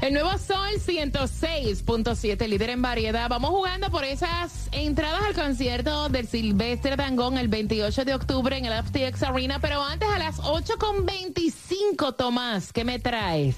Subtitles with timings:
[0.00, 3.28] El nuevo Sol 106.7, líder en variedad.
[3.28, 8.66] Vamos jugando por esas entradas al concierto del Silvestre Dangón el 28 de octubre en
[8.66, 9.60] el FTX Arena.
[9.60, 13.56] Pero antes a las 8.25, Tomás, ¿qué me traes?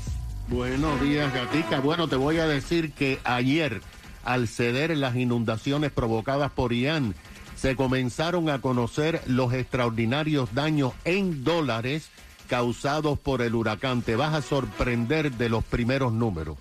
[0.48, 1.80] Buenos días, Gatica.
[1.80, 3.80] Bueno, te voy a decir que ayer,
[4.22, 7.14] al ceder las inundaciones provocadas por Ian,
[7.56, 12.10] se comenzaron a conocer los extraordinarios daños en dólares
[12.46, 14.02] causados por el huracán.
[14.02, 16.58] Te vas a sorprender de los primeros números.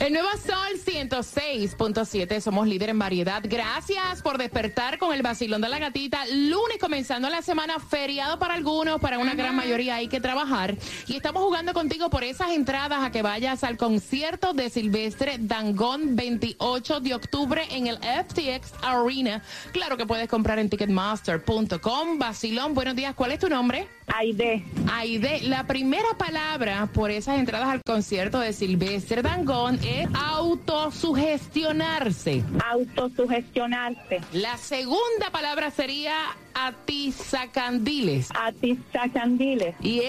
[0.02, 3.40] El nuevo Sol 106.7, somos líder en variedad.
[3.44, 6.26] Gracias por despertar con el vacilón de la gatita.
[6.26, 10.76] Lunes comenzando la semana, feriado para algunos, para una gran mayoría hay que trabajar.
[11.06, 16.16] Y estamos jugando contigo por esas entradas a que vayas al concierto de Silvestre Dangón
[16.16, 19.40] 28 de octubre en el FTX Arena.
[19.70, 22.18] Claro que puedes comprar en ticketmaster.com.
[22.18, 23.86] Vacilón, buenos días, ¿cuál es tu nombre?
[24.06, 32.42] Aide, Aide, la primera palabra por esas entradas al concierto de Silvestre Dangón es autosugestionarse.
[32.68, 36.12] autosugestionarse, La segunda palabra sería
[36.54, 38.28] atizacandiles.
[38.34, 40.02] atizacandiles, ¡Yeah!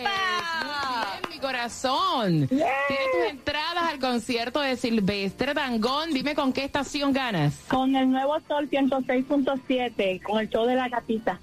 [0.00, 0.10] ¡Epa!
[0.62, 0.70] Muy
[1.20, 2.46] bien, mi corazón.
[2.48, 2.66] Tienes
[3.12, 6.10] tus entradas al concierto de Silvestre Dangón.
[6.12, 7.54] Dime con qué estación ganas.
[7.68, 11.40] con el nuevo Sol 106.7, con el show de la gatita.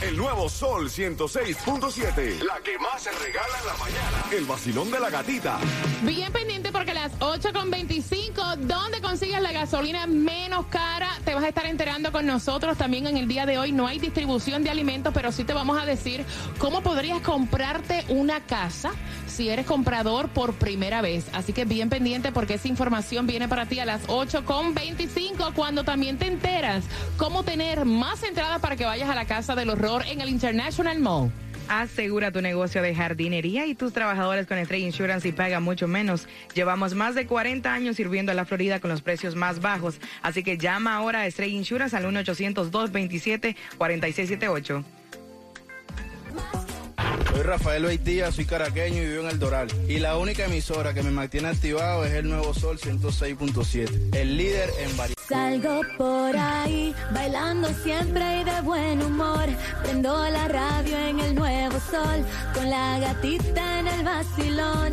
[0.00, 2.42] El nuevo Sol 106.7.
[2.42, 4.24] La que más se regala en la mañana.
[4.32, 5.58] El vacilón de la gatita.
[6.02, 11.10] Bien pendiente porque a las 8.25, ¿dónde consigues la gasolina menos cara?
[11.24, 13.72] Te vas a estar enterando con nosotros también en el día de hoy.
[13.72, 16.24] No hay distribución de alimentos, pero sí te vamos a decir
[16.58, 18.92] cómo podrías comprarte una casa
[19.26, 21.26] si eres comprador por primera vez.
[21.32, 26.18] Así que bien pendiente porque esa información viene para ti a las 8.25 cuando también
[26.18, 26.84] te enteras
[27.16, 31.32] cómo tener más entradas para que vayas a la casa del en el International Mall.
[31.66, 36.28] Asegura tu negocio de jardinería y tus trabajadores con Estrella Insurance y paga mucho menos.
[36.54, 39.98] Llevamos más de 40 años sirviendo a la Florida con los precios más bajos.
[40.20, 44.84] Así que llama ahora a Estrella Insurance al 1-800-227-4678.
[47.32, 49.68] Soy Rafael Beitía, soy caraqueño y vivo en El Doral.
[49.88, 54.70] Y la única emisora que me mantiene activado es el Nuevo Sol 106.7, el líder
[54.80, 55.20] en variedad.
[55.28, 59.46] Salgo por ahí, bailando siempre y de buen humor.
[59.84, 64.92] Prendo la radio en el Nuevo Sol, con la gatita en el vacilón.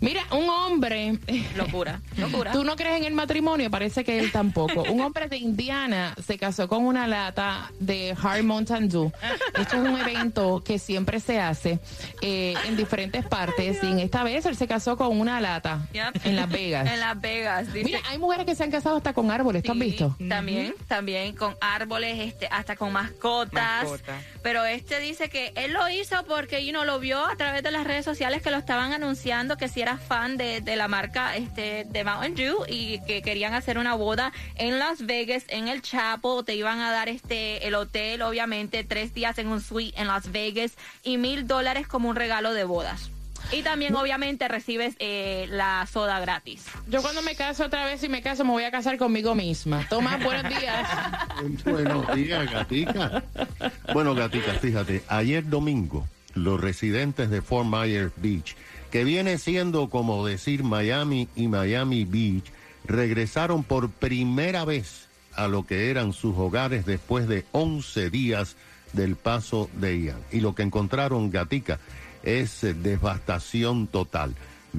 [0.00, 1.18] Mira, un hombre.
[1.56, 2.52] Locura, locura.
[2.52, 4.82] Tú no crees en el matrimonio, parece que él tampoco.
[4.82, 9.12] Un hombre de Indiana se casó con una lata de Hard Mountain Dew.
[9.58, 11.78] Esto es un evento que siempre se hace
[12.20, 16.26] eh, en diferentes partes y en esta vez él se casó con una lata Yep.
[16.26, 16.90] en Las Vegas.
[16.90, 17.72] En Las Vegas.
[17.72, 17.84] dice.
[17.84, 20.16] Mira, hay mujeres que se han casado hasta con árboles, ¿tú has Sí, visto?
[20.28, 23.82] También, también con árboles, este, hasta con mascotas.
[23.82, 24.20] Mascota.
[24.44, 27.72] Pero este dice que él lo hizo porque you know, lo vio a través de
[27.72, 31.34] las redes sociales que lo estaban anunciando que si era fan de, de la marca
[31.34, 35.82] este, de Mountain Dew y que querían hacer una boda en Las Vegas, en el
[35.82, 40.06] Chapo, te iban a dar este el hotel, obviamente, tres días en un suite en
[40.06, 43.11] Las Vegas y mil dólares como un regalo de bodas.
[43.52, 46.64] Y también, obviamente, recibes eh, la soda gratis.
[46.88, 49.86] Yo cuando me caso otra vez, si me caso, me voy a casar conmigo misma.
[49.88, 50.88] Tomás, buenos días.
[51.64, 53.22] Buenos días, Gatica.
[53.92, 58.56] Bueno, Gatica, fíjate, ayer domingo, los residentes de Fort Myers Beach,
[58.90, 62.50] que viene siendo como decir Miami y Miami Beach,
[62.84, 68.56] regresaron por primera vez a lo que eran sus hogares después de 11 días
[68.92, 70.20] del paso de Ian.
[70.30, 71.78] Y lo que encontraron, Gatica,
[72.22, 74.34] es devastación total.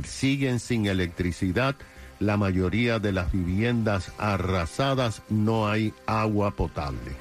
[0.06, 1.76] Siguen sin electricidad,
[2.20, 7.16] la mayoría de las viviendas arrasadas, no hay agua potable.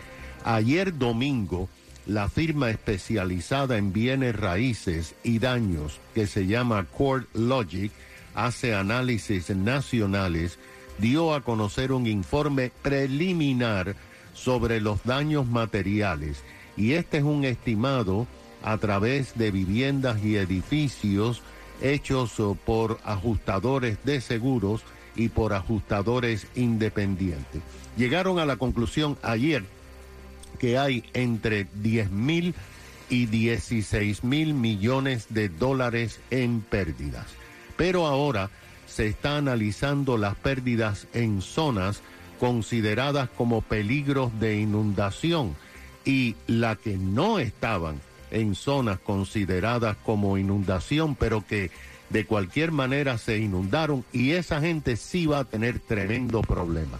[0.44, 1.68] Ayer domingo,
[2.06, 7.92] la firma especializada en bienes raíces y daños que se llama Court Logic
[8.34, 10.58] hace análisis nacionales,
[10.98, 13.94] dio a conocer un informe preliminar
[14.34, 16.42] sobre los daños materiales
[16.76, 18.26] y este es un estimado
[18.62, 21.42] a través de viviendas y edificios
[21.80, 24.82] hechos por ajustadores de seguros
[25.16, 27.62] y por ajustadores independientes.
[27.96, 29.64] Llegaron a la conclusión ayer
[30.58, 32.54] que hay entre 10 mil
[33.10, 37.26] y 16 mil millones de dólares en pérdidas.
[37.76, 38.48] Pero ahora
[38.86, 42.00] se está analizando las pérdidas en zonas
[42.38, 45.54] consideradas como peligros de inundación
[46.04, 48.00] y la que no estaban
[48.32, 51.70] en zonas consideradas como inundación, pero que
[52.10, 56.98] de cualquier manera se inundaron y esa gente sí va a tener tremendo problema.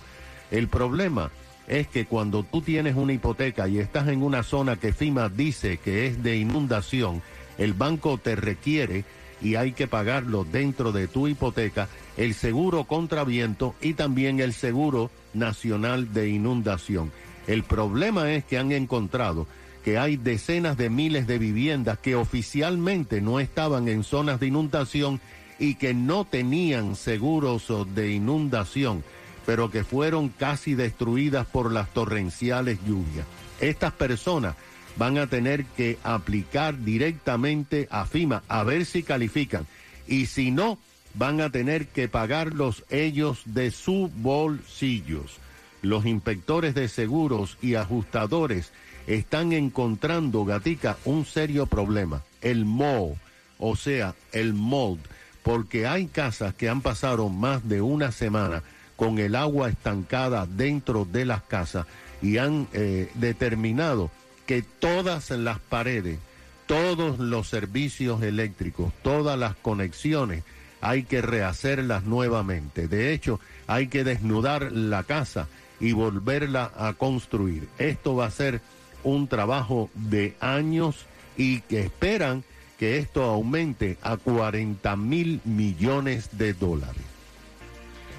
[0.51, 1.31] El problema
[1.67, 5.79] es que cuando tú tienes una hipoteca y estás en una zona que FIMA dice
[5.79, 7.23] que es de inundación,
[7.59, 9.05] el banco te requiere
[9.41, 14.53] y hay que pagarlo dentro de tu hipoteca, el seguro contra viento y también el
[14.53, 17.11] seguro nacional de inundación.
[17.47, 19.47] El problema es que han encontrado
[19.85, 25.21] que hay decenas de miles de viviendas que oficialmente no estaban en zonas de inundación
[25.59, 29.05] y que no tenían seguros de inundación,
[29.47, 33.27] pero que fueron casi destruidas por las torrenciales lluvias.
[33.61, 34.57] Estas personas
[34.97, 39.67] van a tener que aplicar directamente a FIMA a ver si califican
[40.07, 40.79] y si no,
[41.15, 45.39] van a tener que pagarlos ellos de sus bolsillos.
[45.83, 48.73] Los inspectores de seguros y ajustadores
[49.07, 53.17] están encontrando, Gatica, un serio problema, el mold,
[53.59, 55.01] o sea, el mold,
[55.43, 58.63] porque hay casas que han pasado más de una semana
[58.97, 61.87] con el agua estancada dentro de las casas
[62.21, 64.11] y han eh, determinado
[64.47, 66.19] que todas las paredes,
[66.67, 70.45] todos los servicios eléctricos, todas las conexiones,
[70.81, 72.89] hay que rehacerlas nuevamente.
[72.89, 75.49] De hecho, hay que desnudar la casa
[75.81, 77.69] y volverla a construir.
[77.79, 78.61] Esto va a ser
[79.05, 81.07] un trabajo de años
[81.37, 82.45] y que esperan
[82.79, 87.13] que esto aumente a 40 mil millones de dólares.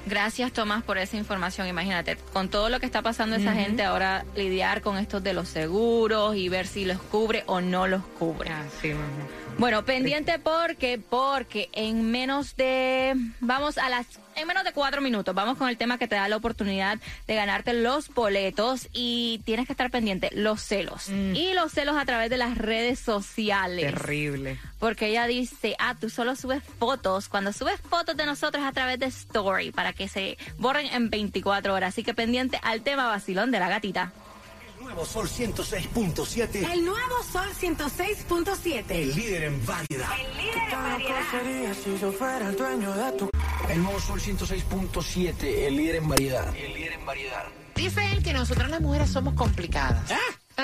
[0.05, 1.67] Gracias, Tomás, por esa información.
[1.67, 5.47] Imagínate, con todo lo que está pasando esa gente, ahora lidiar con esto de los
[5.47, 8.51] seguros y ver si los cubre o no los cubre.
[9.57, 15.33] Bueno, pendiente porque, porque en menos de, vamos a las, en menos de cuatro minutos,
[15.33, 19.67] vamos con el tema que te da la oportunidad de ganarte los boletos y tienes
[19.67, 21.09] que estar pendiente, los celos.
[21.09, 21.35] Mm.
[21.35, 23.85] Y los celos a través de las redes sociales.
[23.85, 24.59] Terrible.
[24.79, 27.29] Porque ella dice, ah, tú solo subes fotos.
[27.29, 31.73] Cuando subes fotos de nosotros a través de Story para que se borren en 24
[31.73, 31.89] horas.
[31.89, 34.11] Así que pendiente al tema vacilón de la gatita.
[34.83, 36.71] Nuevo Sol 106.7.
[36.71, 38.83] El nuevo Sol 106.7.
[38.89, 40.09] El líder en variedad.
[40.19, 41.75] El líder en variedad.
[41.81, 43.29] si yo fuera el dueño de tu...
[43.69, 45.43] El nuevo Sol 106.7.
[45.43, 46.55] El líder en variedad.
[46.55, 47.43] El líder en variedad.
[47.75, 50.11] Dice él que nosotras las mujeres somos complicadas.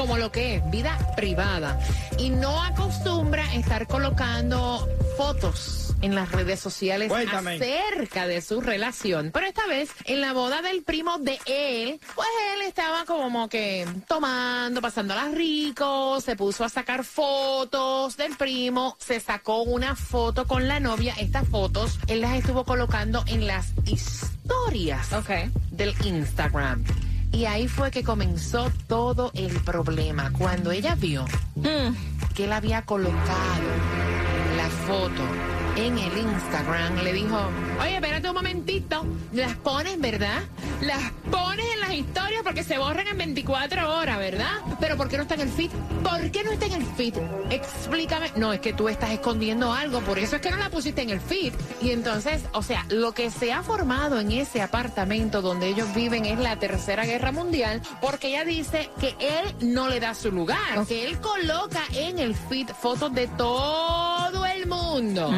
[0.00, 1.78] como lo que es, vida privada.
[2.16, 4.88] Y no acostumbra estar colocando
[5.18, 7.56] fotos en las redes sociales Cuéntame.
[7.56, 9.30] acerca de su relación.
[9.30, 13.86] Pero esta vez, en la boda del primo de él, pues él estaba como que
[14.08, 20.66] tomando, pasándola rico, se puso a sacar fotos del primo, se sacó una foto con
[20.66, 21.14] la novia.
[21.18, 25.10] Estas fotos él las estuvo colocando en las historias
[25.72, 27.09] del Instagram.
[27.32, 30.32] Y ahí fue que comenzó todo el problema.
[30.36, 31.24] Cuando ella vio
[32.34, 33.68] que él había colocado
[34.56, 35.22] la foto
[35.86, 37.38] en el Instagram, le dijo,
[37.80, 40.42] oye, espérate un momentito, las pones, ¿verdad?
[40.82, 44.50] Las pones en las historias porque se borran en 24 horas, ¿verdad?
[44.78, 45.70] Pero ¿por qué no está en el feed?
[46.02, 47.14] ¿Por qué no está en el feed?
[47.50, 48.30] Explícame.
[48.36, 51.10] No, es que tú estás escondiendo algo, por eso es que no la pusiste en
[51.10, 51.54] el feed.
[51.80, 56.26] Y entonces, o sea, lo que se ha formado en ese apartamento donde ellos viven
[56.26, 60.86] es la Tercera Guerra Mundial, porque ella dice que él no le da su lugar,
[60.86, 64.09] que él coloca en el feed fotos de todo
[64.70, 65.30] mundo,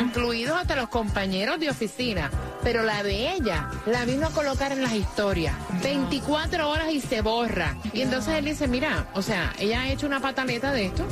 [0.00, 2.30] incluidos hasta los compañeros de oficina.
[2.62, 7.20] Pero la de ella la vino a colocar en las historias 24 horas y se
[7.20, 7.76] borra.
[7.92, 11.06] Y entonces él dice, mira, o sea, ella ha hecho una pataleta de esto.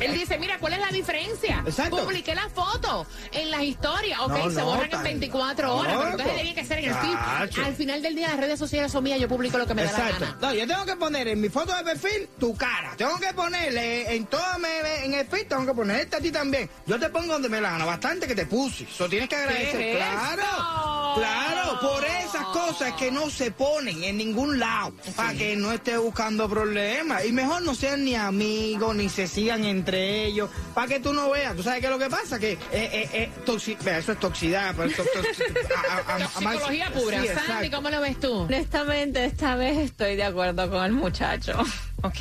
[0.00, 1.62] él dice, mira, ¿cuál es la diferencia?
[1.66, 2.04] Exacto.
[2.04, 5.94] Publiqué la foto en las historias, ok, No, se no, borran en tan 24 horas,
[5.96, 7.62] pero entonces tiene que ser en el feed.
[7.64, 9.92] Al final del día las redes sociales son mías, yo publico lo que me da
[9.92, 10.38] la gana.
[10.40, 12.94] No, yo tengo que poner en mi foto de perfil tu cara.
[12.96, 16.68] Tengo que ponerle en todo me- en el feed, tengo que ponerte a ti también.
[16.86, 17.84] Yo te pongo donde me la gana.
[17.84, 18.84] Bastante que te puse.
[18.84, 19.76] Eso tienes que agradecer.
[19.78, 20.42] ¿Qué es claro.
[20.42, 21.14] esto?
[21.16, 21.57] Claro.
[21.80, 26.48] Por esas cosas que no se ponen en ningún lado, para que no esté buscando
[26.48, 27.24] problemas.
[27.24, 31.30] Y mejor no sean ni amigos, ni se sigan entre ellos, para que tú no
[31.30, 31.56] veas.
[31.56, 32.38] ¿Tú sabes qué es lo que pasa?
[32.38, 34.74] Que eh, eh, eh, toxi- eso es toxicidad.
[34.76, 35.20] pero to- to-
[35.76, 37.20] a- a- a- a- Psicología pura.
[37.20, 37.76] Sí, Sandy, exacto.
[37.76, 38.32] ¿cómo lo ves tú?
[38.32, 41.58] Honestamente, esta vez estoy de acuerdo con el muchacho.
[42.02, 42.20] Ok.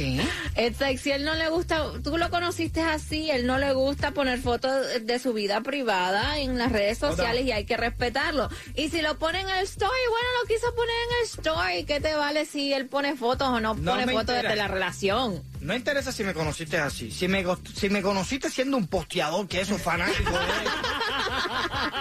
[0.80, 4.40] Like, si él no le gusta, tú lo conociste así, él no le gusta poner
[4.40, 4.72] fotos
[5.04, 8.50] de su vida privada en las redes sociales y hay que respetarlo.
[8.76, 12.00] Y si lo pone en el story, bueno, lo quiso poner en el story, ¿qué
[12.02, 14.50] te vale si él pone fotos o no, No pone fotos entera.
[14.50, 15.42] de la relación?
[15.62, 17.12] No interesa si me conociste así.
[17.12, 17.44] Si me,
[17.76, 20.32] si me conociste siendo un posteador, que eso fanático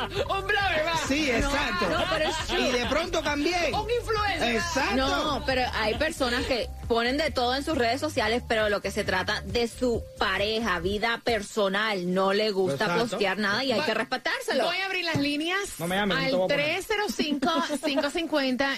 [0.28, 0.96] va.
[1.08, 1.88] Sí, exacto.
[1.90, 2.60] no, pero es true.
[2.68, 3.72] y de pronto cambié.
[3.72, 4.56] Un influencer.
[4.56, 4.96] Exacto.
[4.96, 8.90] No, pero hay personas que ponen de todo en sus redes sociales, pero lo que
[8.90, 13.08] se trata de su pareja, vida personal, no le gusta Exacto.
[13.08, 14.64] postear nada y hay Va- que respetárselo.
[14.64, 16.84] Voy a abrir las líneas No me llamen, no al te voy a poner.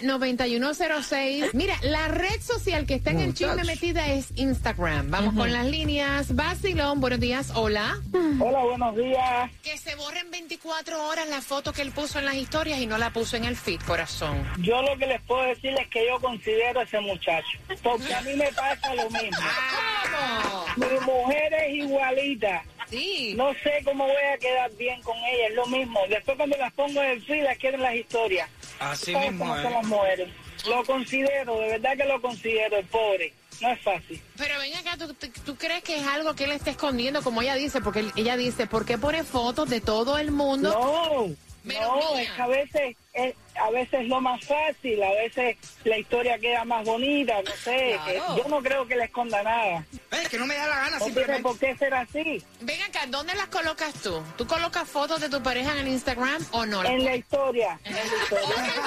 [0.08, 1.50] 305-550-9106.
[1.54, 3.66] Mira, la red social que está en el chisme Muchacho.
[3.66, 5.10] metida es Instagram.
[5.10, 6.34] Vamos con las líneas.
[6.34, 7.50] Basilón, buenos días.
[7.54, 7.98] Hola.
[8.40, 9.50] Hola, buenos días.
[9.62, 12.98] Que se borren 24 horas la foto que él puso en las historias y no
[12.98, 14.46] la puso en el feed, corazón.
[14.58, 17.58] Yo lo que les puedo decir es que yo considero a ese muchacho.
[17.82, 19.38] Porque a mí me pasa lo mismo.
[20.76, 22.62] Mi mujer es igualita.
[22.90, 23.34] Sí.
[23.36, 26.00] No sé cómo voy a quedar bien con ella, es lo mismo.
[26.08, 28.48] Después cuando las pongo en el feed, las quieren las historias.
[28.78, 29.62] Así ¿Sabes mismo cómo es.
[29.62, 30.28] son las mujeres?
[30.66, 33.32] Lo considero, de verdad que lo considero, el pobre.
[33.60, 34.22] No es fácil.
[34.36, 34.96] Pero ven acá,
[35.44, 37.80] ¿tú, crees que es algo que él está escondiendo, como ella dice?
[37.80, 40.70] Porque él- ella dice, ¿por qué pone fotos de todo el mundo?
[40.70, 41.34] No,
[41.64, 42.22] Menos no, mía.
[42.22, 46.38] es que a veces es, a veces es lo más fácil, a veces la historia
[46.38, 47.98] queda más bonita, no sé.
[48.06, 48.36] que Claro.
[48.36, 49.84] yo no creo que le esconda nada.
[50.12, 51.42] Es que no me da la gana No simplemente.
[51.42, 52.42] por qué ser así.
[52.60, 54.22] Ven acá, ¿dónde las colocas tú?
[54.38, 56.82] ¿Tú colocas fotos de tu pareja en el Instagram o no?
[56.84, 58.64] En la historia, en la historia.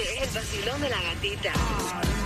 [0.00, 1.52] Es el vacilón de la gatita.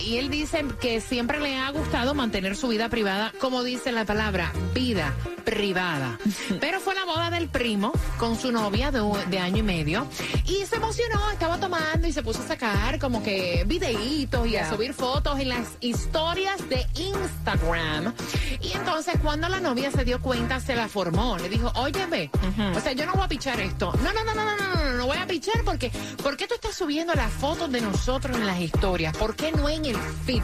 [0.00, 4.04] Y él dice que siempre le ha gustado mantener su vida privada, como dice la
[4.04, 6.18] palabra, vida privada.
[6.60, 10.06] Pero fue la boda del primo con su novia de, año y medio
[10.44, 14.68] y se emocionó, estaba tomando y se puso a sacar como que videitos y a
[14.70, 18.14] subir fotos en las historias de Instagram.
[18.60, 21.38] Y entonces cuando la novia se dio cuenta, se la formó.
[21.38, 22.30] Le dijo, oye, ve,
[22.76, 23.92] o sea, yo no voy a pichar esto.
[24.02, 25.90] No, no, no, no, no, no, no, no voy a pichar porque,
[26.22, 29.16] ¿por qué tú estás subiendo las fotos de nosotros en las historias?
[29.16, 30.42] ¿Por qué no en el feed?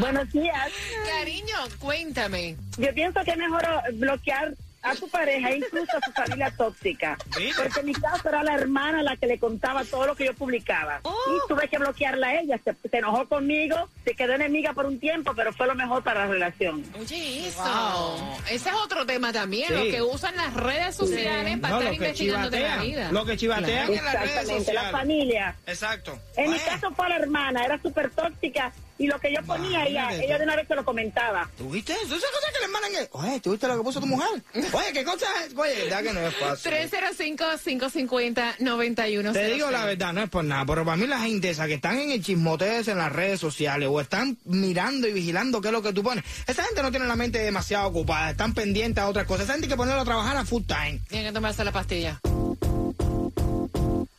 [0.00, 0.70] Buenos días.
[1.18, 2.56] Cariño, cuéntame.
[2.78, 3.62] Yo pienso que es mejor
[3.94, 7.18] bloquear a tu pareja, incluso a su familia tóxica.
[7.56, 10.34] Porque en mi caso era la hermana la que le contaba todo lo que yo
[10.34, 11.00] publicaba.
[11.04, 12.58] Y tuve que bloquearla a ella.
[12.64, 16.26] Se, se enojó conmigo, se quedó enemiga por un tiempo, pero fue lo mejor para
[16.26, 16.84] la relación.
[16.98, 18.38] Oye, eso.
[18.50, 19.74] Ese es otro tema también, Sí.
[19.74, 23.12] los que usan las redes sociales para No, estar lo investigando de la vida.
[23.12, 25.56] lo que chivatean en las redes Exactamente, la familia.
[25.66, 26.18] Exacto.
[26.36, 30.12] En mi caso fue la hermana, era súper tóxica y lo que yo ponía, ella,
[30.12, 31.48] ella de una vez se lo comentaba.
[31.56, 32.16] ¿Tú viste eso?
[32.16, 33.08] Esas cosas que le mandan que...
[33.12, 34.42] Oye, ¿tú viste lo que puso tu mujer?
[34.54, 35.54] Oye, ¿qué cosa es?
[35.56, 36.72] Oye, verdad que no es fácil.
[36.72, 39.32] 305-550-9106.
[39.32, 41.74] Te digo la verdad, no es por nada, pero para mí la gente esa que
[41.74, 45.72] están en el chismoteo en las redes sociales o están mirando y vigilando qué es
[45.72, 49.08] lo que tú pones, esa gente no tiene la mente demasiado ocupada, están pendientes a
[49.08, 49.44] otras cosas.
[49.44, 51.00] Esa gente hay que ponerlo a trabajar a full time.
[51.08, 52.20] Tienen que tomarse la pastilla.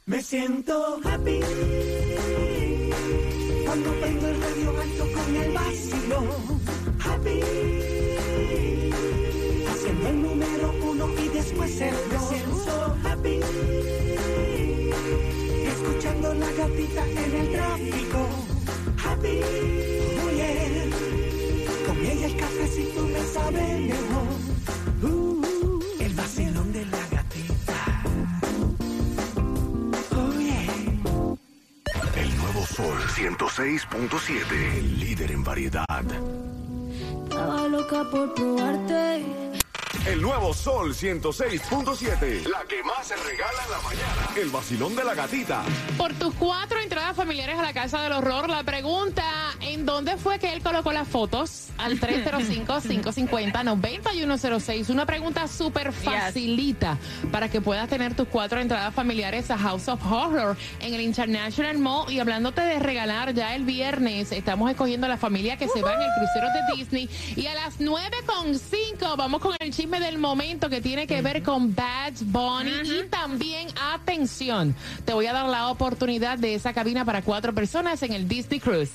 [0.05, 1.39] Me siento happy
[3.65, 4.28] cuando prendo
[9.69, 12.29] Haciendo el número uno y después el dos.
[12.29, 13.39] Siento happy
[15.79, 18.29] escuchando la gatita en el tráfico.
[19.03, 19.41] Happy,
[20.23, 20.89] oh yeah.
[21.87, 24.27] con el cafecito me sabe mejor.
[25.99, 28.03] El vacilón de la gatita.
[30.15, 30.73] Oh yeah.
[32.15, 34.77] El nuevo Sol 106.7.
[34.77, 36.05] El líder en variedad.
[37.39, 39.23] Estaba loca por probarte.
[40.05, 42.45] El nuevo Sol 106.7.
[42.49, 44.29] La que más se regala en la mañana.
[44.35, 45.63] El vacilón de la gatita.
[45.97, 49.23] Por tus cuatro entradas familiares a la Casa del Horror, la pregunta,
[49.73, 51.67] ¿en dónde fue que él colocó las fotos?
[51.77, 54.89] Al 305-550-9106.
[54.89, 56.97] Una pregunta súper facilita
[57.31, 61.77] para que puedas tener tus cuatro entradas familiares a House of Horror en el International
[61.77, 62.11] Mall.
[62.11, 65.93] Y hablándote de regalar, ya el viernes estamos escogiendo a la familia que se va
[65.93, 67.09] en el crucero de Disney.
[67.35, 71.75] Y a las 9.5 vamos con el chisme del momento que tiene que ver con
[71.75, 72.71] Bad Bunny.
[72.83, 78.01] Y también, atención, te voy a dar la oportunidad de esa cabina para cuatro personas
[78.03, 78.91] en el Disney Cruise.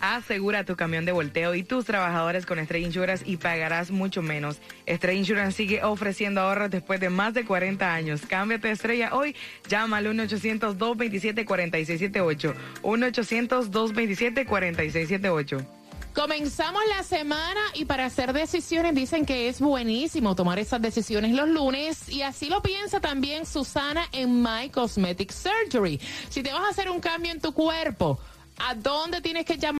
[0.00, 4.62] Asegura tu camión de volteo y tus trabajadores con Estrella Insurance y pagarás mucho menos.
[4.86, 8.22] Estrella Insurance sigue ofreciendo ahorros después de más de 40 años.
[8.26, 9.36] Cámbiate a Estrella hoy.
[9.68, 12.54] Llama al 1-800-227-4678.
[12.82, 15.66] 1-800-227-4678.
[16.16, 21.46] Comenzamos la semana y para hacer decisiones dicen que es buenísimo tomar esas decisiones los
[21.46, 26.00] lunes y así lo piensa también Susana en My Cosmetic Surgery.
[26.30, 28.18] Si te vas a hacer un cambio en tu cuerpo,
[28.56, 29.74] ¿a dónde tienes que llamar?